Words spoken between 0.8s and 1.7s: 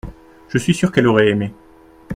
qu’elle aurait aimé.